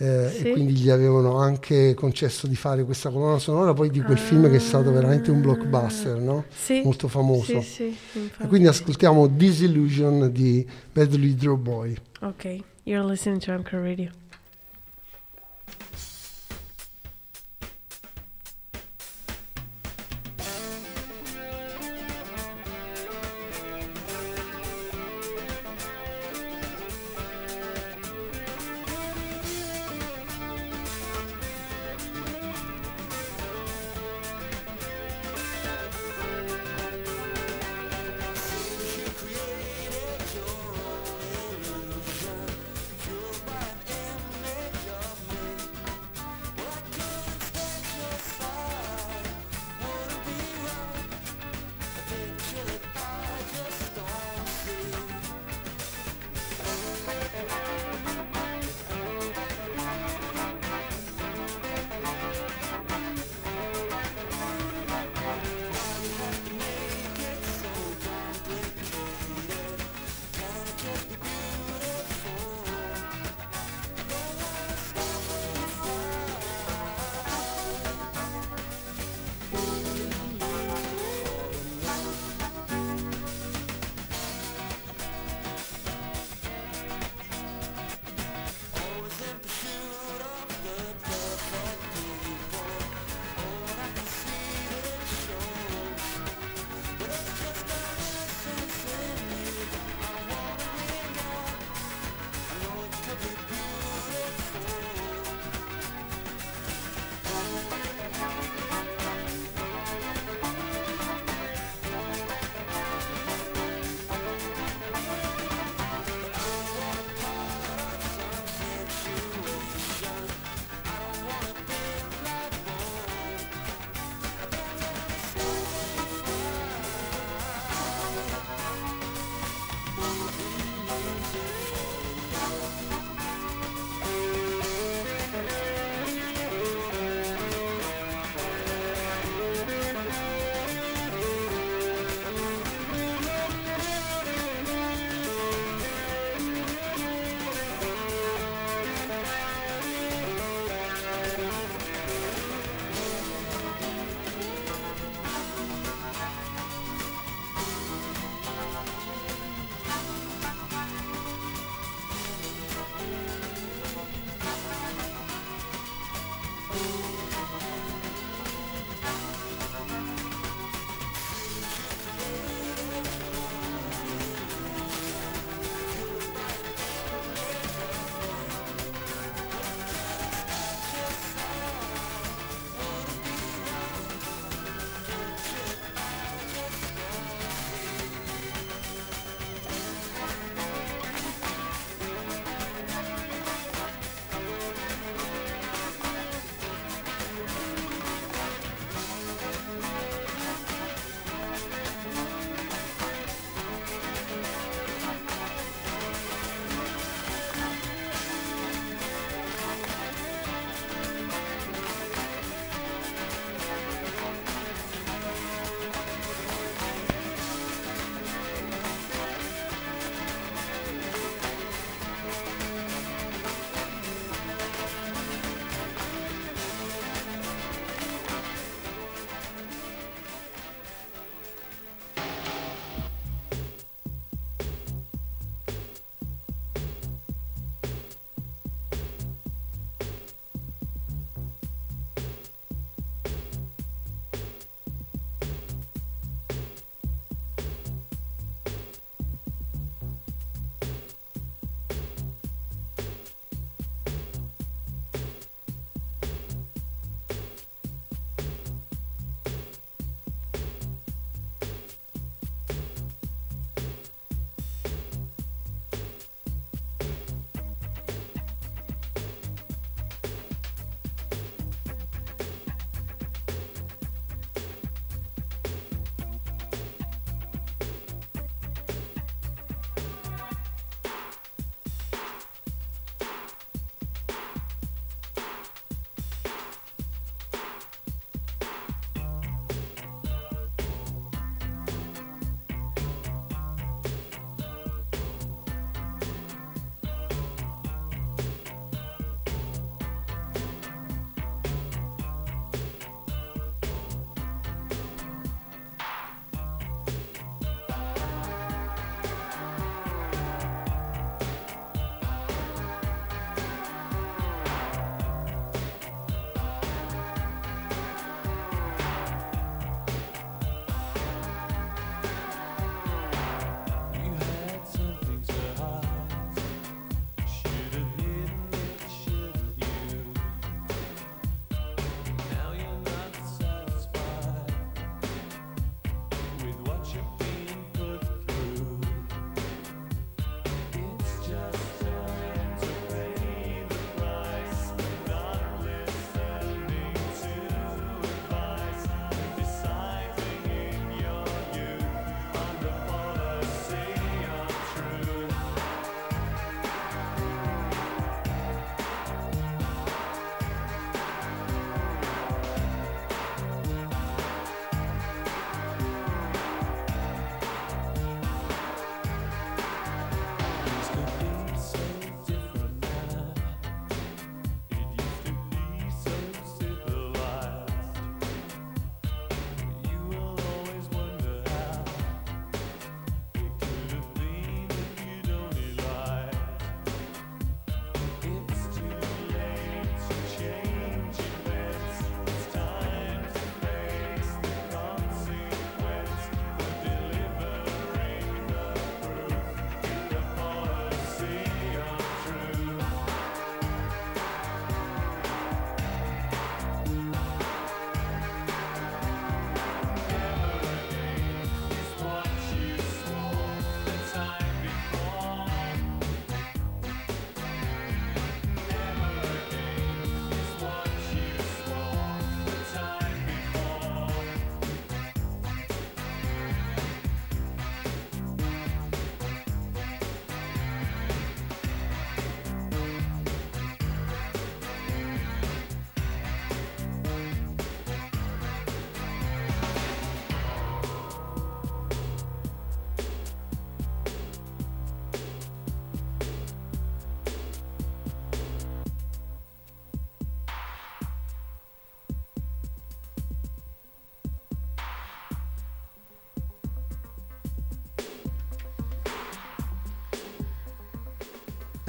eh, 0.00 0.30
Sì. 0.32 0.44
E 0.44 0.52
quindi 0.52 0.74
gli 0.74 0.90
avevano 0.90 1.38
anche 1.38 1.92
concesso 1.94 2.46
di 2.46 2.54
fare 2.54 2.84
questa 2.84 3.10
colonna 3.10 3.40
sonora 3.40 3.74
poi 3.74 3.90
di 3.90 4.00
quel 4.00 4.16
film 4.16 4.48
che 4.48 4.54
è 4.54 4.60
stato 4.60 4.92
veramente 4.92 5.32
un 5.32 5.40
blockbuster, 5.40 6.16
no? 6.20 6.44
Sì. 6.56 6.82
molto 6.84 7.08
famoso. 7.08 7.60
Sì, 7.62 7.96
quindi 8.46 8.68
ascoltiamo 8.68 9.26
Disillusion 9.26 10.30
di 10.32 10.64
Badly 10.92 11.34
Draw 11.34 11.56
Boy. 11.56 11.96
Ok, 12.20 12.62
you're 12.84 13.04
listening 13.04 13.38
to 13.38 13.52
Anchor 13.52 13.80
Radio. 13.80 14.10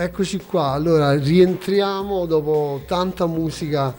Eccoci 0.02 0.38
qua, 0.48 0.68
allora 0.72 1.14
rientriamo 1.14 2.26
dopo 2.26 2.80
tanta 2.88 3.26
musica 3.26 3.94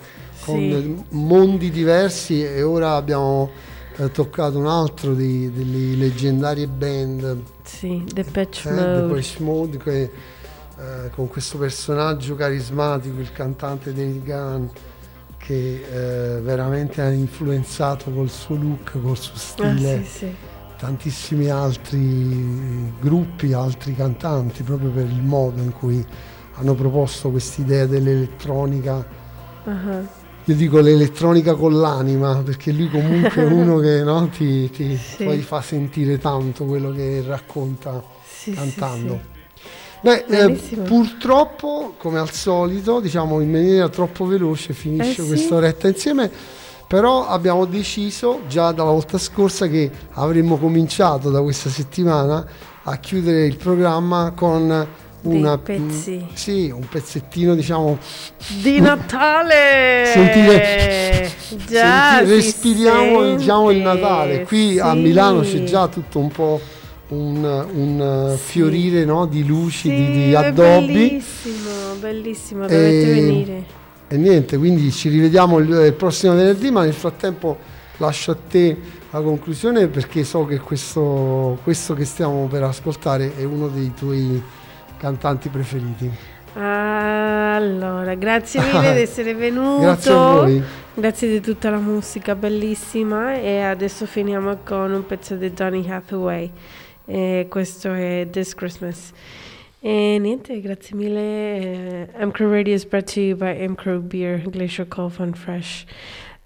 con 0.47 0.57
Sì. 0.57 1.05
mondi 1.11 1.71
diversi 1.71 2.43
e 2.43 2.63
ora 2.63 2.95
abbiamo 2.95 3.51
eh, 3.99 4.11
toccato 4.11 4.57
un 4.57 4.67
altro 4.67 5.13
di- 5.13 5.53
delle 5.53 5.97
leggendarie 5.97 6.67
band 6.69 7.43
Sì, 7.65 8.03
The 8.15 8.25
Patch 8.25 8.65
eh, 8.65 8.71
Mode. 8.73 8.93
Depeche 9.09 9.43
Mode 9.43 9.77
che, 9.77 10.01
eh, 10.79 11.11
con 11.15 11.29
questo 11.29 11.59
personaggio 11.59 12.35
carismatico, 12.35 13.21
il 13.21 13.31
cantante 13.33 13.93
David 13.93 14.25
Gunn 14.25 14.65
che 15.37 15.83
eh, 16.37 16.41
veramente 16.41 17.03
ha 17.03 17.11
influenzato 17.11 18.11
col 18.11 18.31
suo 18.31 18.55
look, 18.57 18.99
col 19.03 19.19
suo 19.19 19.35
Ah, 19.35 19.39
stile 19.77 20.03
sì, 20.03 20.09
sì. 20.19 20.35
Tantissimi 20.81 21.51
altri 21.51 22.91
gruppi, 22.99 23.53
altri 23.53 23.95
cantanti, 23.95 24.63
proprio 24.63 24.89
per 24.89 25.05
il 25.05 25.23
modo 25.23 25.61
in 25.61 25.73
cui 25.75 26.03
hanno 26.55 26.75
proposto 26.75 27.31
quest'idea 27.31 27.85
dell'elettronica. 27.85 29.07
Ah, 29.65 30.01
Io 30.45 30.55
dico 30.55 30.81
l'elettronica 30.81 31.55
con 31.55 31.79
l'anima, 31.79 32.43
perché 32.43 32.73
lui 32.73 32.89
comunque 32.89 33.43
è 33.43 33.45
uno 33.53 33.79
che 33.79 34.03
no, 34.03 34.27
ti, 34.29 34.71
ti- 34.71 34.97
Sì. 34.97 35.25
poi 35.25 35.41
fa 35.43 35.61
sentire 35.61 36.17
tanto 36.19 36.65
quello 36.65 36.91
che 36.93 37.23
racconta 37.27 38.03
sì, 38.27 38.53
cantando. 38.53 39.21
sì. 39.23 39.39
Beh, 40.03 40.25
eh, 40.31 40.51
purtroppo, 40.83 41.93
come 41.99 42.19
al 42.19 42.31
solito, 42.31 43.01
diciamo 43.01 43.41
in 43.43 43.51
maniera 43.51 43.91
troppo 43.91 44.25
veloce 44.25 44.73
finisce 44.73 45.21
Eh 45.21 45.27
questa 45.27 45.57
oretta 45.57 45.89
insieme, 45.89 46.31
però 46.91 47.25
abbiamo 47.29 47.67
deciso 47.67 48.41
già 48.49 48.73
dalla 48.73 48.91
volta 48.91 49.17
scorsa 49.17 49.69
che 49.69 49.89
avremmo 50.15 50.57
cominciato 50.57 51.31
da 51.31 51.41
questa 51.41 51.69
settimana 51.71 52.45
a 52.83 52.97
chiudere 52.97 53.47
il 53.47 53.57
programma 53.57 54.33
con 54.35 54.87
una, 55.23 55.59
pezzi. 55.59 56.27
sì, 56.33 56.69
un 56.75 56.89
pezzettino, 56.89 57.55
diciamo, 57.55 57.97
Di 58.61 58.81
Natale! 58.81 60.03
Sentire- 60.13 61.31
Già, 61.69 62.17
senti- 62.17 62.27
si 62.27 62.35
respiriamo 62.35 63.37
diciamo, 63.37 63.71
il 63.71 63.83
sente, 63.85 64.01
Natale. 64.01 64.43
Qui 64.43 64.81
a 64.81 64.91
sì. 64.91 64.99
Milano 64.99 65.41
c'è 65.43 65.63
già 65.63 65.87
tutto 65.87 66.19
un 66.19 66.29
po' 66.33 66.61
un, 67.11 67.67
un, 67.73 68.33
Sì. 68.37 68.43
fiorire 68.51 69.05
no, 69.05 69.27
di 69.27 69.47
luci, 69.47 69.89
Sì, 69.89 69.95
di, 69.95 70.13
di 70.27 70.35
addobbi. 70.35 70.87
Bellissimo, 70.93 71.95
bellissimo, 72.01 72.61
dovete 72.63 73.11
E- 73.11 73.15
venire. 73.15 73.65
E 74.13 74.17
niente, 74.17 74.59
quindi 74.59 74.91
ci 74.91 75.09
rivediamo 75.09 75.59
il, 75.59 75.71
il 75.71 75.93
prossimo 75.93 76.35
venerdì, 76.35 76.73
ma 76.73 76.83
nel 76.83 76.93
frattempo 76.93 77.57
lascio 77.99 78.33
a 78.33 78.37
te 78.49 78.77
la 79.09 79.21
conclusione 79.21 79.87
perché 79.87 80.25
so 80.25 80.45
che 80.47 80.59
questo, 80.59 81.61
questo 81.63 81.95
che 81.95 82.05
stiamo 82.05 82.49
per 82.51 82.65
ascoltare 82.65 83.37
è 83.37 83.45
uno 83.45 83.69
dei 83.69 83.93
tuoi 83.95 84.43
cantanti 84.97 85.49
preferiti. 85.49 86.11
Allora, 86.55 88.17
grazie 88.17 88.61
mille 88.67 88.95
di 88.95 89.01
essere 89.03 89.33
venuto. 89.33 89.83
Grazie 89.83 90.13
a 90.13 90.17
voi. 90.17 90.63
Grazie 90.93 91.29
di 91.29 91.41
tutta 91.41 91.71
la 91.71 91.79
musica 91.79 92.35
bellissima 92.35 93.35
e 93.35 93.61
adesso 93.61 94.07
finiamo 94.07 94.59
con 94.65 94.91
un 94.93 95.07
pezzo 95.07 95.37
di 95.37 95.53
Donny 95.53 95.89
Hathaway. 95.89 96.51
E 97.05 97.47
questo 97.49 97.93
è 97.93 98.27
This 98.29 98.57
Christmas. 98.57 99.13
E 99.83 100.19
niente, 100.19 100.61
grazie 100.61 100.95
mille. 100.95 101.19
Eh, 101.19 102.23
M 102.23 102.31
Crew 102.33 102.51
Radio 102.51 102.75
is 102.75 102.85
brought 102.85 103.07
to 103.15 103.21
you 103.21 103.35
by 103.35 103.67
Crew 103.77 104.01
Beer, 104.01 104.39
Glacier 104.39 104.85
Cold 104.85 105.15
Fun 105.15 105.33
Fresh. 105.33 105.87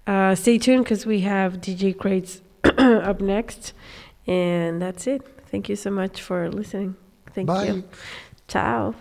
Uh, 0.07 0.35
stay 0.35 0.57
tuned 0.57 0.83
because 0.83 1.05
we 1.05 1.21
have 1.21 1.59
DJ 1.59 1.93
Crates 1.97 2.41
up 2.77 3.19
next. 3.19 3.73
And 4.25 4.81
that's 4.81 5.05
it. 5.07 5.21
Thank 5.51 5.67
you 5.67 5.75
so 5.75 5.91
much 5.91 6.21
for 6.21 6.49
listening. 6.49 6.95
Thank 7.33 7.47
Bye. 7.47 7.65
you. 7.65 7.83
Ciao. 8.47 8.95